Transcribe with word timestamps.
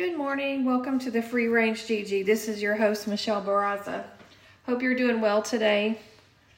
Good 0.00 0.16
morning. 0.16 0.64
Welcome 0.64 0.98
to 1.00 1.10
the 1.10 1.20
Free 1.20 1.48
Range 1.48 1.86
Gigi. 1.86 2.22
This 2.22 2.48
is 2.48 2.62
your 2.62 2.74
host, 2.74 3.06
Michelle 3.06 3.42
Barraza. 3.42 4.04
Hope 4.64 4.80
you're 4.80 4.94
doing 4.94 5.20
well 5.20 5.42
today. 5.42 6.00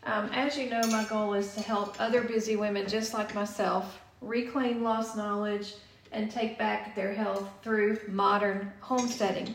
Um, 0.05 0.31
as 0.33 0.57
you 0.57 0.71
know, 0.71 0.81
my 0.93 1.03
goal 1.07 1.35
is 1.35 1.53
to 1.55 1.61
help 1.61 2.01
other 2.01 2.23
busy 2.23 2.55
women 2.55 2.87
just 2.87 3.13
like 3.13 3.35
myself 3.35 3.99
reclaim 4.21 4.85
lost 4.85 5.17
knowledge 5.17 5.75
and 6.13 6.31
take 6.31 6.57
back 6.57 6.95
their 6.95 7.13
health 7.13 7.49
through 7.65 7.99
modern 8.07 8.73
homesteading. 8.79 9.53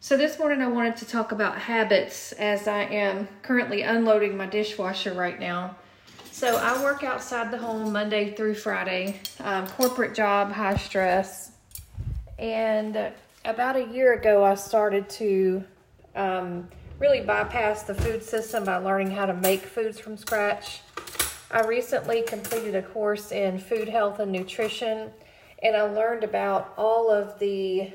So, 0.00 0.18
this 0.18 0.38
morning 0.38 0.60
I 0.60 0.66
wanted 0.66 0.98
to 0.98 1.06
talk 1.06 1.32
about 1.32 1.56
habits 1.56 2.32
as 2.32 2.68
I 2.68 2.82
am 2.82 3.28
currently 3.40 3.80
unloading 3.80 4.36
my 4.36 4.44
dishwasher 4.44 5.14
right 5.14 5.40
now. 5.40 5.74
So, 6.32 6.58
I 6.58 6.82
work 6.82 7.02
outside 7.02 7.50
the 7.50 7.56
home 7.56 7.94
Monday 7.94 8.34
through 8.34 8.56
Friday, 8.56 9.22
um, 9.40 9.66
corporate 9.68 10.14
job, 10.14 10.52
high 10.52 10.76
stress. 10.76 11.55
And 12.38 13.12
about 13.44 13.76
a 13.76 13.86
year 13.86 14.14
ago, 14.14 14.44
I 14.44 14.54
started 14.54 15.08
to 15.10 15.64
um, 16.14 16.68
really 16.98 17.20
bypass 17.20 17.84
the 17.84 17.94
food 17.94 18.22
system 18.22 18.64
by 18.64 18.76
learning 18.76 19.10
how 19.10 19.26
to 19.26 19.34
make 19.34 19.62
foods 19.62 19.98
from 19.98 20.16
scratch. 20.16 20.80
I 21.50 21.60
recently 21.62 22.22
completed 22.22 22.74
a 22.74 22.82
course 22.82 23.32
in 23.32 23.58
food 23.58 23.88
health 23.88 24.18
and 24.18 24.32
nutrition, 24.32 25.10
and 25.62 25.76
I 25.76 25.82
learned 25.82 26.24
about 26.24 26.74
all 26.76 27.10
of 27.10 27.38
the 27.38 27.92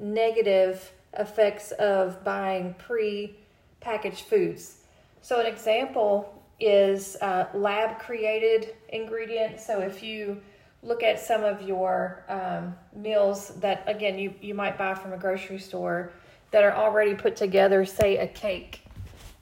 negative 0.00 0.92
effects 1.18 1.72
of 1.72 2.22
buying 2.24 2.74
pre 2.78 3.36
packaged 3.80 4.24
foods. 4.26 4.76
So, 5.20 5.40
an 5.40 5.46
example 5.46 6.42
is 6.60 7.16
uh, 7.20 7.46
lab 7.54 7.98
created 7.98 8.74
ingredients. 8.90 9.66
So, 9.66 9.80
if 9.80 10.02
you 10.02 10.40
look 10.82 11.02
at 11.02 11.20
some 11.20 11.44
of 11.44 11.62
your 11.62 12.24
um, 12.28 12.74
meals 12.94 13.48
that, 13.60 13.84
again, 13.86 14.18
you, 14.18 14.34
you 14.40 14.54
might 14.54 14.76
buy 14.76 14.94
from 14.94 15.12
a 15.12 15.16
grocery 15.16 15.58
store 15.58 16.12
that 16.50 16.64
are 16.64 16.74
already 16.74 17.14
put 17.14 17.36
together, 17.36 17.84
say 17.84 18.18
a 18.18 18.26
cake, 18.26 18.82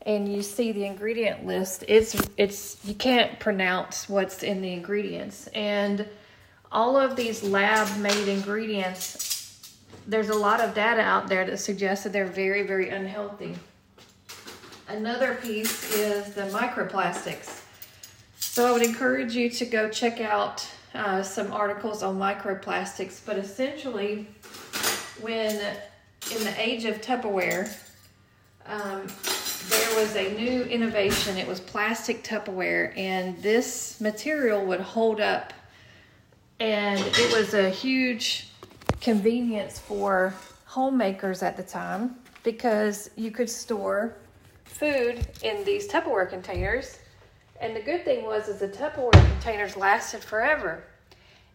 and 0.03 0.33
you 0.33 0.43
see 0.43 0.73
the 0.73 0.85
ingredient 0.85 1.47
list, 1.47 1.85
it's 1.87 2.15
it's 2.39 2.83
you 2.85 2.95
can't 2.95 3.39
pronounce 3.39 4.09
what's 4.09 4.43
in 4.43 4.63
the 4.63 4.73
ingredients. 4.73 5.47
And 5.49 6.09
all 6.73 6.97
of 6.97 7.17
these 7.17 7.43
lab 7.43 7.99
made 7.99 8.29
ingredients, 8.29 9.77
there's 10.07 10.31
a 10.31 10.35
lot 10.35 10.61
of 10.61 10.75
data 10.75 11.03
out 11.03 11.29
there 11.29 11.45
that 11.45 11.59
suggests 11.59 12.05
that 12.05 12.13
they're 12.13 12.25
very, 12.25 12.67
very 12.67 12.89
unhealthy. 12.89 13.57
Another 14.89 15.35
piece 15.35 15.95
is 15.95 16.35
the 16.35 16.43
microplastics. 16.43 17.63
So 18.39 18.67
I 18.67 18.73
would 18.73 18.83
encourage 18.83 19.35
you 19.35 19.51
to 19.51 19.67
go 19.67 19.89
check 19.91 20.21
out 20.21 20.67
uh, 20.95 21.23
some 21.23 21.53
articles 21.53 22.03
on 22.03 22.19
microplastics, 22.19 23.21
but 23.25 23.39
essentially, 23.39 24.27
when 25.21 25.55
in 26.35 26.45
the 26.45 26.55
age 26.59 26.85
of 26.85 27.01
Tupperware, 27.01 27.73
um, 28.67 29.07
there 29.69 30.01
was 30.01 30.17
a 30.17 30.35
new 30.37 30.63
innovation. 30.65 31.37
It 31.37 31.47
was 31.47 31.61
plastic 31.61 32.25
Tupperware, 32.25 32.97
and 32.97 33.41
this 33.43 34.01
material 34.01 34.65
would 34.67 34.81
hold 34.81 35.21
up, 35.21 35.53
and 36.59 37.01
it 37.01 37.33
was 37.33 37.55
a 37.55 37.71
huge 37.71 38.49
convenience 39.01 39.79
for 39.79 40.35
homemakers 40.65 41.43
at 41.43 41.57
the 41.57 41.63
time 41.63 42.17
because 42.43 43.11
you 43.17 43.31
could 43.31 43.51
store 43.51 44.17
food 44.65 45.27
in 45.43 45.65
these 45.65 45.89
Tupperware 45.89 46.29
containers. 46.29 46.99
And 47.61 47.77
the 47.77 47.81
good 47.81 48.05
thing 48.07 48.25
was 48.25 48.49
is 48.49 48.61
the 48.61 48.69
Tupperware 48.69 49.13
containers 49.13 49.77
lasted 49.77 50.25
forever. 50.25 50.83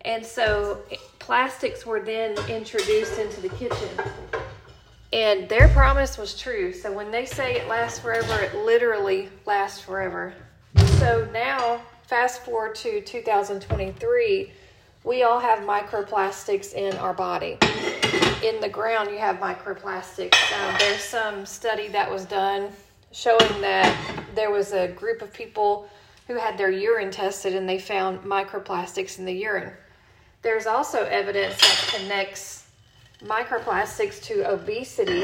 And 0.02 0.24
so 0.24 0.84
plastics 1.18 1.84
were 1.84 2.00
then 2.00 2.38
introduced 2.48 3.18
into 3.18 3.42
the 3.42 3.50
kitchen. 3.50 3.90
And 5.12 5.50
their 5.50 5.68
promise 5.70 6.18
was 6.18 6.40
true. 6.40 6.74
So 6.74 6.92
when 6.92 7.10
they 7.10 7.26
say 7.26 7.56
it 7.56 7.68
lasts 7.68 8.00
forever, 8.00 8.40
it 8.40 8.54
literally 8.54 9.30
lasts 9.48 9.82
forever. 9.82 10.34
So 11.00 11.28
now, 11.34 11.82
fast 12.04 12.46
forward 12.46 12.76
to 12.76 13.02
2023, 13.02 14.52
we 15.04 15.24
all 15.24 15.40
have 15.40 15.60
microplastics 15.60 16.74
in 16.74 16.96
our 16.98 17.14
body. 17.14 17.58
In 18.44 18.60
the 18.60 18.70
ground, 18.70 19.10
you 19.10 19.18
have 19.18 19.38
microplastics. 19.38 20.36
Um, 20.54 20.76
there's 20.78 21.04
some 21.04 21.48
study 21.48 21.88
that 21.88 22.12
was 22.12 22.26
done 22.26 22.70
showing 23.12 23.62
that 23.62 24.25
there 24.36 24.52
was 24.52 24.74
a 24.74 24.88
group 24.90 25.22
of 25.22 25.34
people 25.34 25.90
who 26.28 26.36
had 26.36 26.58
their 26.58 26.72
urine 26.72 27.12
tested 27.12 27.56
and 27.56 27.68
they 27.68 27.80
found 27.80 28.20
microplastics 28.20 29.20
in 29.20 29.26
the 29.26 29.34
urine. 29.34 29.72
There's 30.42 30.66
also 30.66 31.04
evidence 31.06 31.58
that 31.58 31.96
connects 31.98 32.66
microplastics 33.24 34.22
to 34.24 34.52
obesity 34.52 35.22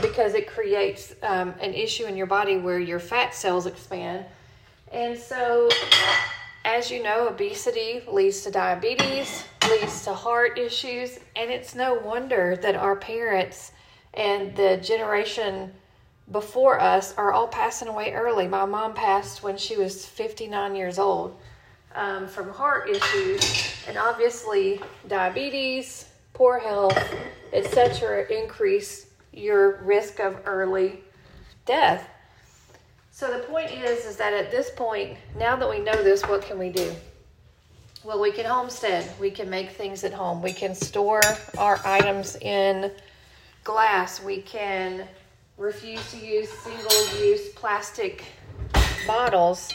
because 0.00 0.34
it 0.34 0.46
creates 0.46 1.14
um, 1.22 1.54
an 1.60 1.74
issue 1.74 2.04
in 2.04 2.16
your 2.16 2.26
body 2.26 2.56
where 2.56 2.78
your 2.78 3.00
fat 3.00 3.34
cells 3.34 3.66
expand. 3.66 4.24
And 4.92 5.18
so, 5.18 5.68
as 6.64 6.90
you 6.90 7.02
know, 7.02 7.28
obesity 7.28 8.02
leads 8.10 8.42
to 8.42 8.50
diabetes, 8.50 9.44
leads 9.68 10.04
to 10.04 10.14
heart 10.14 10.58
issues, 10.58 11.18
and 11.36 11.50
it's 11.50 11.74
no 11.74 11.94
wonder 11.94 12.56
that 12.56 12.76
our 12.76 12.96
parents 12.96 13.72
and 14.14 14.56
the 14.56 14.78
generation 14.78 15.72
before 16.32 16.80
us 16.80 17.14
are 17.16 17.32
all 17.32 17.48
passing 17.48 17.88
away 17.88 18.12
early. 18.12 18.46
My 18.46 18.64
mom 18.64 18.94
passed 18.94 19.42
when 19.42 19.56
she 19.56 19.76
was 19.76 20.06
59 20.06 20.76
years 20.76 20.98
old 20.98 21.36
um, 21.94 22.28
from 22.28 22.50
heart 22.50 22.88
issues, 22.88 23.74
and 23.88 23.98
obviously, 23.98 24.80
diabetes, 25.08 26.08
poor 26.32 26.58
health, 26.58 26.98
etc., 27.52 28.26
increase 28.30 29.06
your 29.32 29.82
risk 29.82 30.20
of 30.20 30.40
early 30.44 31.00
death. 31.66 32.08
So 33.10 33.30
the 33.30 33.44
point 33.44 33.70
is, 33.70 34.06
is 34.06 34.16
that 34.16 34.32
at 34.32 34.50
this 34.50 34.70
point, 34.70 35.18
now 35.36 35.56
that 35.56 35.68
we 35.68 35.80
know 35.80 36.02
this, 36.02 36.22
what 36.22 36.42
can 36.42 36.58
we 36.58 36.70
do? 36.70 36.94
Well, 38.02 38.18
we 38.18 38.32
can 38.32 38.46
homestead. 38.46 39.10
We 39.20 39.30
can 39.30 39.50
make 39.50 39.70
things 39.72 40.04
at 40.04 40.12
home. 40.14 40.40
We 40.40 40.54
can 40.54 40.74
store 40.74 41.20
our 41.58 41.78
items 41.84 42.36
in 42.36 42.90
glass. 43.62 44.22
We 44.22 44.40
can 44.40 45.06
refuse 45.60 46.10
to 46.10 46.16
use 46.16 46.48
single-use 46.48 47.50
plastic 47.50 48.24
bottles. 49.06 49.70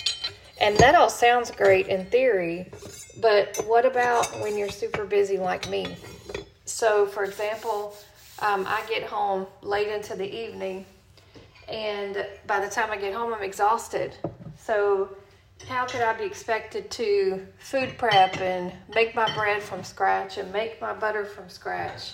And 0.60 0.76
that 0.80 0.96
all 0.96 1.12
sounds 1.12 1.52
great 1.52 1.88
in 1.88 2.06
theory, 2.08 2.72
but 3.22 3.64
what 3.68 3.86
about 3.86 4.26
when 4.42 4.58
you're 4.58 4.70
super 4.70 5.06
busy 5.06 5.38
like 5.38 5.70
me? 5.70 5.96
So, 6.66 7.06
for 7.06 7.24
example, 7.24 7.96
um, 8.40 8.66
I 8.68 8.82
get 8.90 9.04
home 9.04 9.46
late 9.62 9.88
into 9.88 10.16
the 10.16 10.26
evening, 10.26 10.86
and 11.70 12.26
by 12.48 12.60
the 12.60 12.70
time 12.70 12.90
I 12.90 12.98
get 12.98 13.14
home, 13.14 13.34
I'm 13.34 13.44
exhausted. 13.44 14.16
So, 14.58 15.16
how 15.68 15.86
could 15.86 16.02
I 16.02 16.18
be 16.18 16.26
expected 16.26 16.90
to 16.92 17.46
food 17.60 17.98
prep 17.98 18.38
and 18.42 18.74
make 18.94 19.14
my 19.14 19.34
bread 19.36 19.62
from 19.62 19.84
scratch 19.84 20.38
and 20.38 20.52
make 20.52 20.82
my 20.82 20.94
butter 20.94 21.26
from 21.26 21.48
scratch 21.50 22.14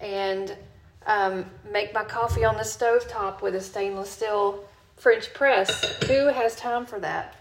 and 0.00 0.56
um, 1.06 1.44
make 1.70 1.92
my 1.94 2.04
coffee 2.04 2.44
on 2.44 2.56
the 2.56 2.64
stove 2.64 3.08
top 3.08 3.42
with 3.42 3.54
a 3.54 3.60
stainless 3.60 4.10
steel 4.10 4.64
French 4.96 5.32
press? 5.32 6.02
Who 6.04 6.26
has 6.26 6.56
time 6.56 6.86
for 6.86 7.00
that? 7.00 7.36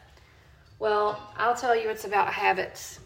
Well, 0.79 1.21
I'll 1.37 1.55
tell 1.55 1.75
you, 1.75 1.89
it's 1.89 2.05
about 2.05 2.31
habits. 2.31 2.99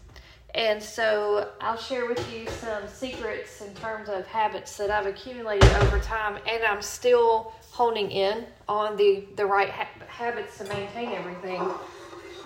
And 0.54 0.80
so 0.80 1.50
I'll 1.60 1.76
share 1.76 2.06
with 2.06 2.32
you 2.32 2.48
some 2.48 2.86
secrets 2.86 3.60
in 3.60 3.74
terms 3.74 4.08
of 4.08 4.24
habits 4.28 4.76
that 4.76 4.88
I've 4.88 5.06
accumulated 5.06 5.68
over 5.82 5.98
time, 5.98 6.38
and 6.48 6.62
I'm 6.62 6.80
still 6.80 7.52
honing 7.72 8.12
in 8.12 8.46
on 8.68 8.96
the, 8.96 9.24
the 9.34 9.44
right 9.44 9.68
ha- 9.68 9.88
habits 10.06 10.58
to 10.58 10.64
maintain 10.64 11.08
everything. 11.08 11.60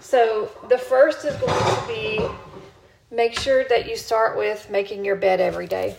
So 0.00 0.50
the 0.70 0.78
first 0.78 1.26
is 1.26 1.36
going 1.36 1.52
to 1.52 1.86
be 1.86 2.26
make 3.14 3.38
sure 3.38 3.64
that 3.68 3.86
you 3.86 3.96
start 3.96 4.38
with 4.38 4.70
making 4.70 5.04
your 5.04 5.16
bed 5.16 5.40
every 5.40 5.66
day. 5.66 5.94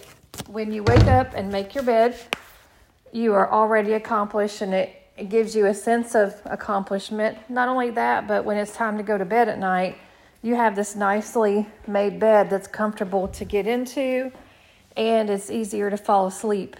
When 0.47 0.71
you 0.71 0.83
wake 0.83 1.05
up 1.05 1.33
and 1.35 1.51
make 1.51 1.75
your 1.75 1.83
bed, 1.83 2.17
you 3.11 3.33
are 3.33 3.51
already 3.51 3.93
accomplished, 3.93 4.61
and 4.61 4.73
it, 4.73 4.95
it 5.17 5.29
gives 5.29 5.55
you 5.55 5.65
a 5.67 5.73
sense 5.73 6.15
of 6.15 6.35
accomplishment. 6.45 7.37
Not 7.49 7.67
only 7.67 7.91
that, 7.91 8.27
but 8.27 8.45
when 8.45 8.57
it's 8.57 8.73
time 8.73 8.97
to 8.97 9.03
go 9.03 9.17
to 9.17 9.25
bed 9.25 9.49
at 9.49 9.59
night, 9.59 9.97
you 10.41 10.55
have 10.55 10.75
this 10.75 10.95
nicely 10.95 11.67
made 11.87 12.19
bed 12.19 12.49
that's 12.49 12.67
comfortable 12.67 13.27
to 13.29 13.45
get 13.45 13.67
into 13.67 14.31
and 14.99 15.29
it's 15.29 15.49
easier 15.49 15.89
to 15.89 15.97
fall 15.97 16.27
asleep 16.27 16.75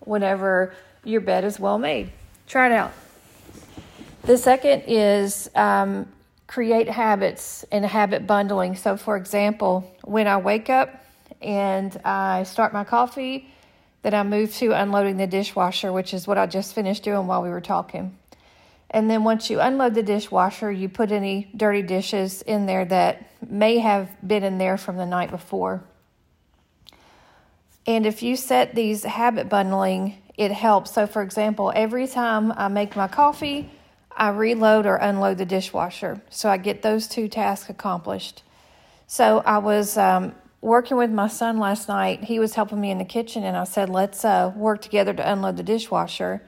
whenever 0.00 0.74
your 1.02 1.20
bed 1.20 1.44
is 1.44 1.58
well 1.58 1.78
made. 1.78 2.10
Try 2.46 2.66
it 2.66 2.72
out. 2.72 2.92
The 4.22 4.36
second 4.36 4.84
is 4.86 5.50
um, 5.54 6.06
create 6.46 6.88
habits 6.88 7.64
and 7.72 7.84
habit 7.84 8.26
bundling. 8.26 8.76
So, 8.76 8.96
for 8.96 9.16
example, 9.16 9.90
when 10.02 10.26
I 10.26 10.36
wake 10.36 10.68
up 10.68 11.03
and 11.44 11.96
I 12.04 12.42
start 12.44 12.72
my 12.72 12.84
coffee, 12.84 13.48
then 14.02 14.14
I 14.14 14.22
move 14.22 14.54
to 14.56 14.72
unloading 14.72 15.16
the 15.16 15.26
dishwasher, 15.26 15.92
which 15.92 16.12
is 16.12 16.26
what 16.26 16.38
I 16.38 16.46
just 16.46 16.74
finished 16.74 17.04
doing 17.04 17.26
while 17.26 17.42
we 17.42 17.50
were 17.50 17.60
talking. 17.60 18.18
And 18.90 19.10
then 19.10 19.24
once 19.24 19.50
you 19.50 19.60
unload 19.60 19.94
the 19.94 20.02
dishwasher, 20.02 20.70
you 20.70 20.88
put 20.88 21.10
any 21.10 21.50
dirty 21.56 21.82
dishes 21.82 22.42
in 22.42 22.66
there 22.66 22.84
that 22.84 23.28
may 23.48 23.78
have 23.78 24.08
been 24.26 24.44
in 24.44 24.58
there 24.58 24.76
from 24.76 24.96
the 24.96 25.06
night 25.06 25.30
before. 25.30 25.82
And 27.86 28.06
if 28.06 28.22
you 28.22 28.36
set 28.36 28.74
these 28.74 29.04
habit 29.04 29.48
bundling, 29.48 30.16
it 30.36 30.52
helps. 30.52 30.92
So, 30.92 31.06
for 31.06 31.22
example, 31.22 31.72
every 31.74 32.06
time 32.06 32.52
I 32.52 32.68
make 32.68 32.96
my 32.96 33.08
coffee, 33.08 33.70
I 34.16 34.28
reload 34.28 34.86
or 34.86 34.96
unload 34.96 35.38
the 35.38 35.44
dishwasher. 35.44 36.22
So 36.30 36.48
I 36.48 36.56
get 36.56 36.82
those 36.82 37.08
two 37.08 37.28
tasks 37.28 37.68
accomplished. 37.68 38.42
So 39.06 39.42
I 39.44 39.58
was 39.58 39.98
um, 39.98 40.34
working 40.64 40.96
with 40.96 41.10
my 41.10 41.28
son 41.28 41.58
last 41.58 41.88
night. 41.88 42.24
He 42.24 42.38
was 42.38 42.54
helping 42.54 42.80
me 42.80 42.90
in 42.90 42.96
the 42.96 43.04
kitchen, 43.04 43.44
and 43.44 43.54
I 43.54 43.64
said, 43.64 43.90
let's 43.90 44.24
uh, 44.24 44.50
work 44.56 44.80
together 44.80 45.12
to 45.12 45.32
unload 45.32 45.58
the 45.58 45.62
dishwasher. 45.62 46.40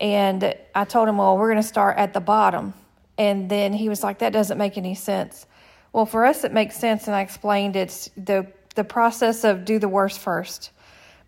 And 0.00 0.54
I 0.74 0.84
told 0.84 1.08
him, 1.08 1.18
well, 1.18 1.38
we're 1.38 1.50
going 1.52 1.62
to 1.62 1.68
start 1.68 1.96
at 1.96 2.12
the 2.12 2.20
bottom. 2.20 2.74
And 3.16 3.48
then 3.48 3.72
he 3.72 3.88
was 3.88 4.02
like, 4.02 4.18
that 4.18 4.32
doesn't 4.32 4.58
make 4.58 4.76
any 4.76 4.96
sense. 4.96 5.46
Well, 5.92 6.06
for 6.06 6.26
us, 6.26 6.42
it 6.42 6.52
makes 6.52 6.76
sense. 6.76 7.06
And 7.06 7.14
I 7.14 7.20
explained 7.20 7.76
it's 7.76 8.10
the, 8.16 8.48
the 8.74 8.82
process 8.82 9.44
of 9.44 9.64
do 9.64 9.78
the 9.78 9.88
worst 9.88 10.18
first. 10.18 10.72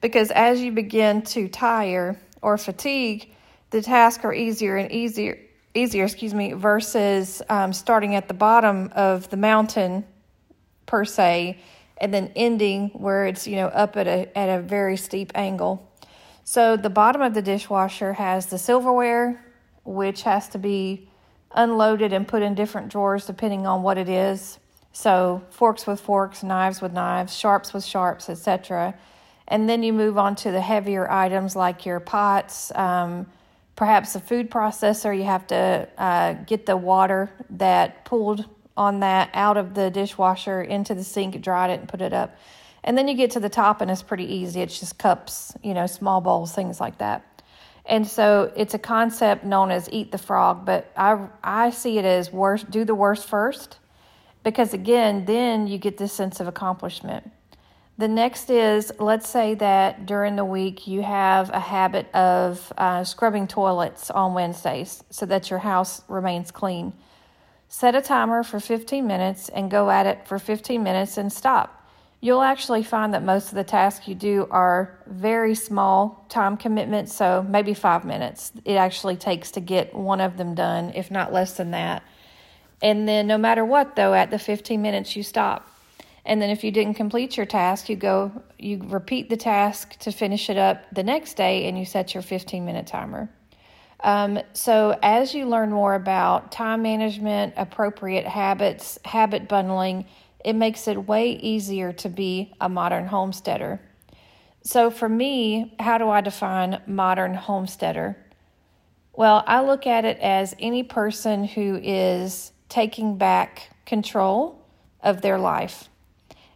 Because 0.00 0.32
as 0.32 0.60
you 0.60 0.72
begin 0.72 1.22
to 1.22 1.46
tire 1.46 2.18
or 2.42 2.58
fatigue, 2.58 3.32
the 3.70 3.80
tasks 3.80 4.24
are 4.24 4.34
easier 4.34 4.76
and 4.76 4.90
easier, 4.90 5.38
easier, 5.72 6.04
excuse 6.04 6.34
me, 6.34 6.52
versus 6.52 7.42
um, 7.48 7.72
starting 7.72 8.16
at 8.16 8.26
the 8.26 8.34
bottom 8.34 8.90
of 8.96 9.30
the 9.30 9.36
mountain 9.36 10.04
per 10.84 11.04
se, 11.04 11.58
and 11.98 12.12
then 12.12 12.32
ending 12.34 12.90
where 12.90 13.26
it's 13.26 13.46
you 13.46 13.56
know 13.56 13.68
up 13.68 13.96
at 13.96 14.06
a 14.06 14.36
at 14.36 14.58
a 14.58 14.62
very 14.62 14.96
steep 14.96 15.32
angle. 15.34 15.90
So 16.44 16.76
the 16.76 16.90
bottom 16.90 17.22
of 17.22 17.34
the 17.34 17.42
dishwasher 17.42 18.12
has 18.12 18.46
the 18.46 18.58
silverware, 18.58 19.42
which 19.84 20.22
has 20.22 20.48
to 20.50 20.58
be 20.58 21.08
unloaded 21.54 22.12
and 22.12 22.28
put 22.28 22.42
in 22.42 22.54
different 22.54 22.88
drawers 22.88 23.26
depending 23.26 23.66
on 23.66 23.82
what 23.82 23.96
it 23.96 24.08
is. 24.08 24.58
So 24.92 25.42
forks 25.50 25.86
with 25.86 26.00
forks, 26.00 26.42
knives 26.42 26.80
with 26.82 26.92
knives, 26.92 27.36
sharps 27.36 27.72
with 27.72 27.84
sharps, 27.84 28.28
etc. 28.28 28.94
And 29.48 29.68
then 29.68 29.82
you 29.82 29.92
move 29.92 30.18
on 30.18 30.36
to 30.36 30.50
the 30.50 30.60
heavier 30.60 31.10
items 31.10 31.56
like 31.56 31.84
your 31.84 32.00
pots, 32.00 32.72
um, 32.74 33.26
perhaps 33.76 34.14
a 34.14 34.20
food 34.20 34.50
processor. 34.50 35.16
You 35.16 35.24
have 35.24 35.46
to 35.48 35.88
uh, 35.98 36.34
get 36.44 36.66
the 36.66 36.76
water 36.76 37.30
that 37.50 38.04
pooled 38.04 38.46
on 38.76 39.00
that 39.00 39.30
out 39.34 39.56
of 39.56 39.74
the 39.74 39.90
dishwasher 39.90 40.62
into 40.62 40.94
the 40.94 41.04
sink, 41.04 41.40
dried 41.40 41.70
it, 41.70 41.80
and 41.80 41.88
put 41.88 42.00
it 42.00 42.12
up. 42.12 42.36
And 42.82 42.98
then 42.98 43.08
you 43.08 43.14
get 43.14 43.30
to 43.32 43.40
the 43.40 43.48
top, 43.48 43.80
and 43.80 43.90
it's 43.90 44.02
pretty 44.02 44.32
easy. 44.32 44.60
It's 44.60 44.78
just 44.78 44.98
cups, 44.98 45.54
you 45.62 45.74
know, 45.74 45.86
small 45.86 46.20
bowls, 46.20 46.52
things 46.52 46.80
like 46.80 46.98
that. 46.98 47.24
And 47.86 48.06
so 48.06 48.52
it's 48.56 48.74
a 48.74 48.78
concept 48.78 49.44
known 49.44 49.70
as 49.70 49.88
eat 49.92 50.10
the 50.10 50.18
frog, 50.18 50.64
but 50.64 50.90
I 50.96 51.26
I 51.42 51.70
see 51.70 51.98
it 51.98 52.04
as 52.04 52.32
worst 52.32 52.70
do 52.70 52.84
the 52.84 52.94
worst 52.94 53.28
first, 53.28 53.78
because 54.42 54.72
again, 54.72 55.26
then 55.26 55.66
you 55.66 55.76
get 55.78 55.98
this 55.98 56.12
sense 56.12 56.40
of 56.40 56.48
accomplishment. 56.48 57.30
The 57.96 58.08
next 58.08 58.50
is 58.50 58.90
let's 58.98 59.28
say 59.28 59.54
that 59.56 60.06
during 60.06 60.34
the 60.34 60.44
week 60.44 60.86
you 60.86 61.02
have 61.02 61.50
a 61.50 61.60
habit 61.60 62.12
of 62.14 62.72
uh, 62.76 63.04
scrubbing 63.04 63.46
toilets 63.46 64.10
on 64.10 64.34
Wednesdays 64.34 65.04
so 65.10 65.26
that 65.26 65.50
your 65.50 65.60
house 65.60 66.02
remains 66.08 66.50
clean. 66.50 66.94
Set 67.68 67.94
a 67.94 68.00
timer 68.00 68.42
for 68.42 68.60
15 68.60 69.06
minutes 69.06 69.48
and 69.48 69.70
go 69.70 69.90
at 69.90 70.06
it 70.06 70.26
for 70.26 70.38
15 70.38 70.82
minutes 70.82 71.16
and 71.16 71.32
stop. 71.32 71.80
You'll 72.20 72.42
actually 72.42 72.82
find 72.82 73.12
that 73.12 73.22
most 73.22 73.48
of 73.48 73.54
the 73.54 73.64
tasks 73.64 74.08
you 74.08 74.14
do 74.14 74.46
are 74.50 74.98
very 75.06 75.54
small 75.54 76.24
time 76.28 76.56
commitments, 76.56 77.14
so 77.14 77.44
maybe 77.46 77.74
five 77.74 78.04
minutes 78.04 78.52
it 78.64 78.76
actually 78.76 79.16
takes 79.16 79.50
to 79.52 79.60
get 79.60 79.94
one 79.94 80.20
of 80.20 80.38
them 80.38 80.54
done, 80.54 80.92
if 80.94 81.10
not 81.10 81.32
less 81.32 81.56
than 81.56 81.72
that. 81.72 82.02
And 82.80 83.06
then, 83.06 83.26
no 83.26 83.36
matter 83.36 83.64
what, 83.64 83.96
though, 83.96 84.14
at 84.14 84.30
the 84.30 84.38
15 84.38 84.80
minutes, 84.80 85.16
you 85.16 85.22
stop. 85.22 85.68
And 86.24 86.40
then 86.40 86.48
if 86.48 86.64
you 86.64 86.70
didn't 86.70 86.94
complete 86.94 87.36
your 87.36 87.46
task, 87.46 87.88
you 87.88 87.96
go, 87.96 88.32
you 88.58 88.80
repeat 88.84 89.28
the 89.28 89.36
task 89.36 89.98
to 90.00 90.10
finish 90.10 90.48
it 90.48 90.56
up 90.56 90.82
the 90.92 91.02
next 91.02 91.34
day 91.34 91.66
and 91.66 91.78
you 91.78 91.84
set 91.84 92.14
your 92.14 92.22
15 92.22 92.64
minute 92.64 92.86
timer. 92.86 93.28
Um, 94.04 94.38
so 94.52 94.98
as 95.02 95.34
you 95.34 95.46
learn 95.46 95.70
more 95.70 95.94
about 95.94 96.52
time 96.52 96.82
management, 96.82 97.54
appropriate 97.56 98.26
habits, 98.26 98.98
habit 99.02 99.48
bundling, 99.48 100.04
it 100.44 100.52
makes 100.52 100.86
it 100.86 101.08
way 101.08 101.30
easier 101.30 101.90
to 101.94 102.10
be 102.10 102.52
a 102.60 102.68
modern 102.68 103.06
homesteader. 103.06 103.80
So 104.62 104.90
for 104.90 105.08
me, 105.08 105.74
how 105.80 105.96
do 105.96 106.10
I 106.10 106.20
define 106.20 106.82
modern 106.86 107.32
homesteader? 107.32 108.14
Well, 109.14 109.42
I 109.46 109.62
look 109.62 109.86
at 109.86 110.04
it 110.04 110.18
as 110.18 110.54
any 110.58 110.82
person 110.82 111.44
who 111.44 111.80
is 111.82 112.52
taking 112.68 113.16
back 113.16 113.70
control 113.86 114.60
of 115.02 115.22
their 115.22 115.38
life. 115.38 115.88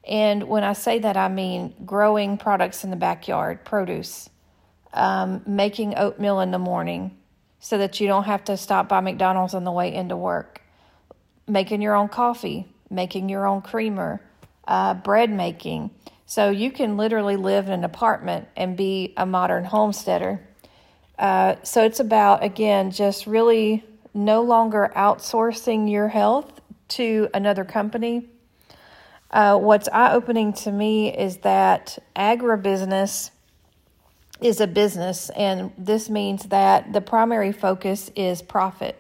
And 0.07 0.45
when 0.45 0.65
I 0.65 0.75
say 0.75 0.99
that, 0.99 1.17
I 1.17 1.29
mean 1.29 1.75
growing 1.87 2.37
products 2.37 2.85
in 2.85 2.91
the 2.91 2.97
backyard, 2.97 3.65
produce, 3.65 4.29
um, 4.93 5.43
making 5.47 5.97
oatmeal 5.97 6.41
in 6.41 6.51
the 6.51 6.59
morning 6.59 7.18
so 7.61 7.79
that 7.79 8.01
you 8.01 8.07
don't 8.07 8.25
have 8.25 8.45
to 8.45 8.57
stop 8.57 8.89
by 8.89 9.01
McDonald's 9.01 9.55
on 9.55 9.65
the 9.65 9.73
way 9.73 9.93
into 9.93 10.17
work, 10.17 10.63
making 11.47 11.83
your 11.83 11.95
own 11.95 12.09
coffee, 12.09 12.67
making 12.91 13.29
your 13.29 13.47
own 13.47 13.63
creamer, 13.63 14.21
uh, 14.67 14.95
bread 14.95 15.31
making. 15.31 15.91
So 16.27 16.51
you 16.51 16.71
can 16.71 16.97
literally 16.97 17.37
live 17.37 17.67
in 17.67 17.73
an 17.73 17.85
apartment 17.85 18.49
and 18.57 18.77
be 18.77 19.15
a 19.17 19.27
modern 19.27 19.65
homesteader. 19.65 20.41
Uh, 21.19 21.57
so 21.63 21.85
it's 21.85 22.01
about, 22.01 22.45
again, 22.45 22.91
just 22.91 23.27
really 23.27 23.85
no 24.15 24.43
longer 24.43 24.93
outsourcing 24.95 25.91
your 25.91 26.09
health 26.09 26.61
to 26.89 27.29
another 27.35 27.65
company 27.65 28.29
uh, 29.31 29.59
what's 29.59 29.89
eye 29.89 30.13
opening 30.13 30.53
to 30.53 30.73
me 30.73 31.15
is 31.15 31.39
that 31.39 31.99
agribusiness 32.17 33.31
is 34.41 34.61
a 34.61 34.67
business, 34.67 35.31
and 35.31 35.73
this 35.77 36.09
means 36.09 36.45
that 36.45 36.93
the 36.93 37.01
primary 37.01 37.53
focus 37.53 38.11
is 38.15 38.41
profit. 38.41 38.97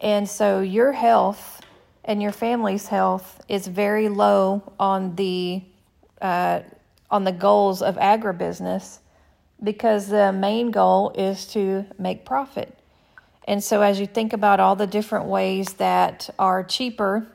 And 0.00 0.28
so 0.28 0.60
your 0.60 0.92
health 0.92 1.60
and 2.04 2.22
your 2.22 2.32
family's 2.32 2.86
health 2.86 3.40
is 3.48 3.66
very 3.66 4.08
low 4.08 4.72
on 4.78 5.16
the 5.16 5.62
uh, 6.20 6.60
on 7.10 7.24
the 7.24 7.32
goals 7.32 7.80
of 7.82 7.96
agribusiness 7.96 8.98
because 9.62 10.08
the 10.08 10.32
main 10.32 10.70
goal 10.70 11.10
is 11.10 11.46
to 11.46 11.84
make 11.98 12.24
profit. 12.24 12.78
And 13.46 13.64
so 13.64 13.80
as 13.80 13.98
you 13.98 14.06
think 14.06 14.32
about 14.32 14.60
all 14.60 14.76
the 14.76 14.86
different 14.86 15.26
ways 15.26 15.74
that 15.74 16.28
are 16.38 16.62
cheaper 16.62 17.26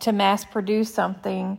to 0.00 0.12
mass 0.12 0.44
produce 0.44 0.92
something 0.92 1.58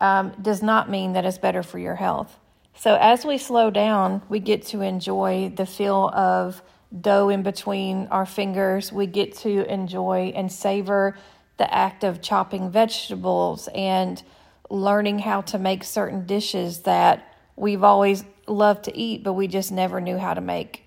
um, 0.00 0.32
does 0.40 0.62
not 0.62 0.90
mean 0.90 1.12
that 1.12 1.24
it's 1.24 1.38
better 1.38 1.62
for 1.62 1.78
your 1.78 1.96
health. 1.96 2.38
So, 2.74 2.96
as 3.00 3.24
we 3.24 3.38
slow 3.38 3.70
down, 3.70 4.22
we 4.28 4.40
get 4.40 4.66
to 4.66 4.80
enjoy 4.80 5.52
the 5.54 5.66
feel 5.66 6.08
of 6.08 6.62
dough 7.00 7.28
in 7.28 7.42
between 7.42 8.08
our 8.10 8.26
fingers. 8.26 8.92
We 8.92 9.06
get 9.06 9.36
to 9.38 9.70
enjoy 9.72 10.32
and 10.34 10.50
savor 10.50 11.16
the 11.58 11.72
act 11.72 12.02
of 12.02 12.20
chopping 12.20 12.70
vegetables 12.70 13.68
and 13.74 14.22
learning 14.68 15.20
how 15.20 15.42
to 15.42 15.58
make 15.58 15.84
certain 15.84 16.26
dishes 16.26 16.80
that 16.80 17.36
we've 17.56 17.84
always 17.84 18.24
loved 18.46 18.84
to 18.84 18.96
eat, 18.96 19.22
but 19.22 19.34
we 19.34 19.46
just 19.46 19.70
never 19.70 20.00
knew 20.00 20.18
how 20.18 20.34
to 20.34 20.40
make. 20.40 20.84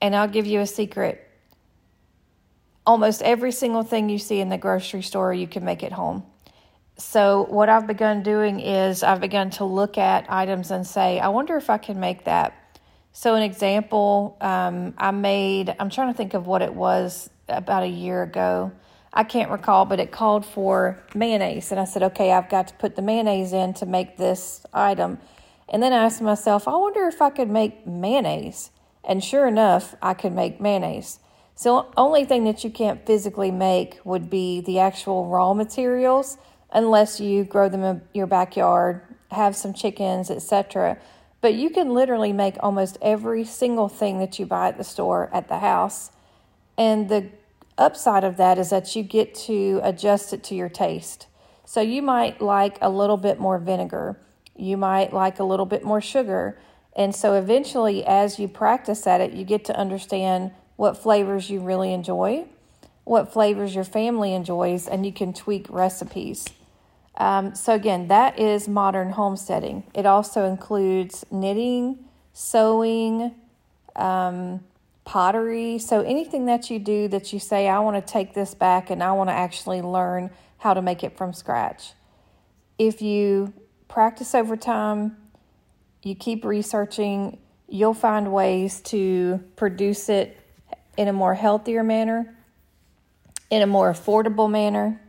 And 0.00 0.14
I'll 0.14 0.28
give 0.28 0.46
you 0.46 0.60
a 0.60 0.66
secret 0.66 1.26
almost 2.86 3.22
every 3.22 3.52
single 3.52 3.82
thing 3.82 4.08
you 4.08 4.18
see 4.18 4.40
in 4.40 4.48
the 4.48 4.58
grocery 4.58 5.02
store, 5.02 5.32
you 5.32 5.46
can 5.46 5.64
make 5.64 5.84
at 5.84 5.92
home. 5.92 6.24
So, 7.00 7.46
what 7.48 7.70
I've 7.70 7.86
begun 7.86 8.22
doing 8.22 8.60
is 8.60 9.02
I've 9.02 9.20
begun 9.20 9.48
to 9.52 9.64
look 9.64 9.96
at 9.96 10.30
items 10.30 10.70
and 10.70 10.86
say, 10.86 11.18
I 11.18 11.28
wonder 11.28 11.56
if 11.56 11.70
I 11.70 11.78
can 11.78 11.98
make 11.98 12.24
that. 12.24 12.52
So, 13.12 13.34
an 13.34 13.42
example, 13.42 14.36
um, 14.40 14.92
I 14.98 15.10
made, 15.10 15.74
I'm 15.78 15.88
trying 15.88 16.12
to 16.12 16.16
think 16.16 16.34
of 16.34 16.46
what 16.46 16.60
it 16.60 16.74
was 16.74 17.30
about 17.48 17.84
a 17.84 17.88
year 17.88 18.22
ago. 18.22 18.72
I 19.14 19.24
can't 19.24 19.50
recall, 19.50 19.86
but 19.86 19.98
it 19.98 20.12
called 20.12 20.44
for 20.44 21.02
mayonnaise. 21.14 21.70
And 21.70 21.80
I 21.80 21.84
said, 21.84 22.02
okay, 22.02 22.32
I've 22.32 22.50
got 22.50 22.68
to 22.68 22.74
put 22.74 22.96
the 22.96 23.02
mayonnaise 23.02 23.54
in 23.54 23.72
to 23.74 23.86
make 23.86 24.18
this 24.18 24.64
item. 24.72 25.18
And 25.70 25.82
then 25.82 25.94
I 25.94 26.04
asked 26.04 26.20
myself, 26.20 26.68
I 26.68 26.76
wonder 26.76 27.08
if 27.08 27.22
I 27.22 27.30
could 27.30 27.48
make 27.48 27.86
mayonnaise. 27.86 28.70
And 29.02 29.24
sure 29.24 29.48
enough, 29.48 29.94
I 30.02 30.12
could 30.12 30.32
make 30.32 30.60
mayonnaise. 30.60 31.18
So, 31.54 31.90
only 31.96 32.24
thing 32.24 32.44
that 32.44 32.62
you 32.62 32.70
can't 32.70 33.04
physically 33.06 33.50
make 33.50 34.00
would 34.04 34.30
be 34.30 34.60
the 34.60 34.78
actual 34.78 35.26
raw 35.26 35.52
materials, 35.54 36.38
unless 36.72 37.20
you 37.20 37.44
grow 37.44 37.68
them 37.68 37.82
in 37.82 38.02
your 38.14 38.26
backyard, 38.26 39.02
have 39.30 39.56
some 39.56 39.74
chickens, 39.74 40.30
etc. 40.30 40.98
But 41.40 41.54
you 41.54 41.70
can 41.70 41.94
literally 41.94 42.32
make 42.32 42.56
almost 42.60 42.98
every 43.00 43.44
single 43.44 43.88
thing 43.88 44.18
that 44.18 44.38
you 44.38 44.46
buy 44.46 44.68
at 44.68 44.78
the 44.78 44.84
store 44.84 45.30
at 45.32 45.48
the 45.48 45.58
house. 45.58 46.10
And 46.76 47.08
the 47.08 47.28
upside 47.78 48.24
of 48.24 48.36
that 48.36 48.58
is 48.58 48.70
that 48.70 48.94
you 48.94 49.02
get 49.02 49.34
to 49.34 49.80
adjust 49.82 50.32
it 50.32 50.42
to 50.44 50.54
your 50.54 50.68
taste. 50.68 51.26
So, 51.64 51.80
you 51.80 52.02
might 52.02 52.42
like 52.42 52.78
a 52.80 52.90
little 52.90 53.16
bit 53.16 53.38
more 53.38 53.58
vinegar, 53.58 54.18
you 54.56 54.76
might 54.76 55.12
like 55.12 55.38
a 55.38 55.44
little 55.44 55.66
bit 55.66 55.84
more 55.84 56.00
sugar. 56.00 56.58
And 56.96 57.14
so, 57.14 57.34
eventually, 57.34 58.04
as 58.04 58.38
you 58.38 58.48
practice 58.48 59.06
at 59.06 59.20
it, 59.20 59.32
you 59.32 59.44
get 59.44 59.64
to 59.66 59.76
understand 59.76 60.50
what 60.76 60.96
flavors 60.96 61.48
you 61.48 61.60
really 61.60 61.92
enjoy, 61.92 62.46
what 63.04 63.32
flavors 63.32 63.74
your 63.74 63.84
family 63.84 64.34
enjoys, 64.34 64.88
and 64.88 65.06
you 65.06 65.12
can 65.12 65.32
tweak 65.32 65.66
recipes. 65.70 66.46
Um, 67.20 67.54
so, 67.54 67.74
again, 67.74 68.08
that 68.08 68.38
is 68.38 68.66
modern 68.66 69.10
homesteading. 69.10 69.84
It 69.94 70.06
also 70.06 70.46
includes 70.46 71.22
knitting, 71.30 71.98
sewing, 72.32 73.34
um, 73.94 74.60
pottery. 75.04 75.78
So, 75.78 76.00
anything 76.00 76.46
that 76.46 76.70
you 76.70 76.78
do 76.78 77.08
that 77.08 77.30
you 77.30 77.38
say, 77.38 77.68
I 77.68 77.78
want 77.80 78.04
to 78.04 78.12
take 78.12 78.32
this 78.32 78.54
back 78.54 78.88
and 78.88 79.02
I 79.02 79.12
want 79.12 79.28
to 79.28 79.34
actually 79.34 79.82
learn 79.82 80.30
how 80.56 80.72
to 80.72 80.80
make 80.80 81.04
it 81.04 81.18
from 81.18 81.34
scratch. 81.34 81.92
If 82.78 83.02
you 83.02 83.52
practice 83.86 84.34
over 84.34 84.56
time, 84.56 85.18
you 86.02 86.14
keep 86.14 86.42
researching, 86.42 87.38
you'll 87.68 87.92
find 87.92 88.32
ways 88.32 88.80
to 88.82 89.44
produce 89.56 90.08
it 90.08 90.38
in 90.96 91.06
a 91.06 91.12
more 91.12 91.34
healthier 91.34 91.84
manner, 91.84 92.34
in 93.50 93.60
a 93.60 93.66
more 93.66 93.92
affordable 93.92 94.50
manner. 94.50 95.02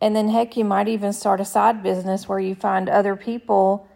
And 0.00 0.14
then, 0.14 0.28
heck, 0.28 0.56
you 0.56 0.64
might 0.64 0.88
even 0.88 1.12
start 1.12 1.40
a 1.40 1.44
side 1.44 1.82
business 1.82 2.28
where 2.28 2.40
you 2.40 2.54
find 2.54 2.88
other 2.88 3.16
people 3.16 3.88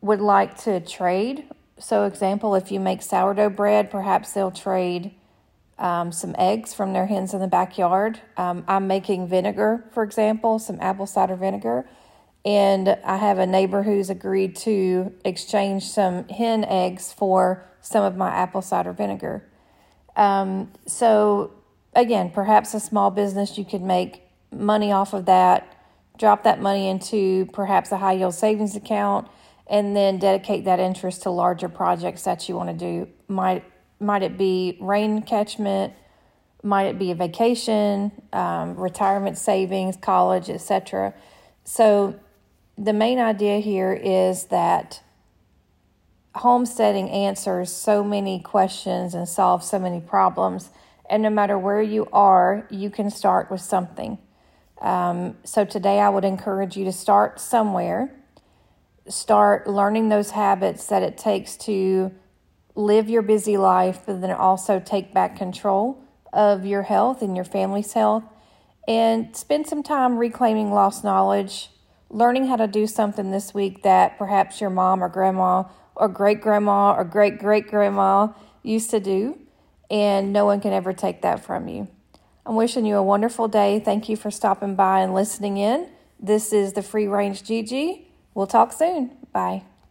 would 0.00 0.20
like 0.20 0.58
to 0.64 0.80
trade. 0.80 1.44
So, 1.78 2.04
example, 2.04 2.54
if 2.54 2.72
you 2.72 2.80
make 2.80 3.02
sourdough 3.02 3.50
bread, 3.50 3.90
perhaps 3.90 4.32
they'll 4.32 4.50
trade 4.50 5.14
um, 5.78 6.12
some 6.12 6.34
eggs 6.38 6.74
from 6.74 6.92
their 6.92 7.06
hens 7.06 7.34
in 7.34 7.40
the 7.40 7.48
backyard. 7.48 8.20
Um, 8.36 8.64
I'm 8.68 8.86
making 8.86 9.28
vinegar, 9.28 9.84
for 9.92 10.02
example, 10.02 10.58
some 10.58 10.78
apple 10.80 11.06
cider 11.06 11.36
vinegar. 11.36 11.88
And 12.44 12.98
I 13.04 13.16
have 13.16 13.38
a 13.38 13.46
neighbor 13.46 13.82
who's 13.82 14.10
agreed 14.10 14.56
to 14.56 15.12
exchange 15.24 15.84
some 15.84 16.28
hen 16.28 16.64
eggs 16.64 17.12
for 17.12 17.64
some 17.80 18.04
of 18.04 18.16
my 18.16 18.30
apple 18.30 18.62
cider 18.62 18.92
vinegar. 18.92 19.44
Um, 20.16 20.72
so, 20.86 21.52
again, 21.94 22.30
perhaps 22.30 22.74
a 22.74 22.80
small 22.80 23.10
business 23.10 23.58
you 23.58 23.64
could 23.64 23.82
make 23.82 24.21
money 24.52 24.92
off 24.92 25.14
of 25.14 25.26
that, 25.26 25.66
drop 26.18 26.44
that 26.44 26.60
money 26.60 26.88
into 26.88 27.46
perhaps 27.52 27.90
a 27.92 27.98
high 27.98 28.12
yield 28.12 28.34
savings 28.34 28.76
account, 28.76 29.28
and 29.66 29.96
then 29.96 30.18
dedicate 30.18 30.64
that 30.64 30.80
interest 30.80 31.22
to 31.22 31.30
larger 31.30 31.68
projects 31.68 32.22
that 32.24 32.48
you 32.48 32.56
want 32.56 32.68
to 32.68 32.76
do. 32.76 33.08
Might 33.28 33.64
might 34.00 34.22
it 34.22 34.36
be 34.36 34.76
rain 34.80 35.22
catchment? 35.22 35.94
Might 36.64 36.86
it 36.86 36.98
be 36.98 37.10
a 37.10 37.14
vacation, 37.14 38.12
um, 38.32 38.76
retirement 38.76 39.38
savings, 39.38 39.96
college, 39.96 40.48
etc. 40.48 41.14
So 41.64 42.18
the 42.76 42.92
main 42.92 43.18
idea 43.18 43.58
here 43.58 43.92
is 43.92 44.44
that 44.44 45.02
homesteading 46.34 47.10
answers 47.10 47.72
so 47.72 48.02
many 48.02 48.40
questions 48.40 49.14
and 49.14 49.28
solves 49.28 49.68
so 49.68 49.78
many 49.78 50.00
problems. 50.00 50.70
And 51.08 51.22
no 51.22 51.30
matter 51.30 51.58
where 51.58 51.82
you 51.82 52.08
are, 52.12 52.66
you 52.70 52.90
can 52.90 53.10
start 53.10 53.50
with 53.50 53.60
something. 53.60 54.18
Um, 54.82 55.36
so 55.44 55.64
today, 55.64 56.00
I 56.00 56.08
would 56.08 56.24
encourage 56.24 56.76
you 56.76 56.84
to 56.84 56.92
start 56.92 57.40
somewhere. 57.40 58.12
Start 59.08 59.66
learning 59.66 60.08
those 60.08 60.32
habits 60.32 60.86
that 60.86 61.02
it 61.02 61.16
takes 61.16 61.56
to 61.58 62.12
live 62.74 63.08
your 63.08 63.22
busy 63.22 63.56
life, 63.56 64.00
but 64.04 64.20
then 64.20 64.30
also 64.32 64.80
take 64.80 65.14
back 65.14 65.36
control 65.36 66.02
of 66.32 66.66
your 66.66 66.82
health 66.82 67.22
and 67.22 67.36
your 67.36 67.44
family's 67.44 67.92
health. 67.92 68.24
And 68.88 69.34
spend 69.36 69.68
some 69.68 69.82
time 69.82 70.18
reclaiming 70.18 70.72
lost 70.72 71.04
knowledge 71.04 71.70
learning 72.12 72.46
how 72.46 72.56
to 72.56 72.66
do 72.66 72.86
something 72.86 73.30
this 73.30 73.54
week 73.54 73.82
that 73.82 74.18
perhaps 74.18 74.60
your 74.60 74.70
mom 74.70 75.02
or 75.02 75.08
grandma 75.08 75.64
or 75.96 76.08
great 76.08 76.40
grandma 76.40 76.92
or 76.92 77.04
great 77.04 77.38
great 77.38 77.66
grandma 77.66 78.28
used 78.62 78.90
to 78.90 79.00
do, 79.00 79.38
and 79.90 80.32
no 80.32 80.44
one 80.44 80.60
can 80.60 80.72
ever 80.72 80.92
take 80.92 81.22
that 81.22 81.44
from 81.44 81.68
you. 81.68 81.88
I'm 82.44 82.56
wishing 82.56 82.84
you 82.84 82.96
a 82.96 83.02
wonderful 83.02 83.48
day. 83.48 83.80
Thank 83.80 84.08
you 84.08 84.16
for 84.16 84.30
stopping 84.30 84.74
by 84.74 85.00
and 85.00 85.14
listening 85.14 85.58
in. 85.58 85.88
This 86.18 86.52
is 86.52 86.72
the 86.72 86.82
Free 86.82 87.06
Range 87.06 87.42
Gigi. 87.42 88.08
We'll 88.34 88.46
talk 88.46 88.72
soon. 88.72 89.16
Bye. 89.32 89.62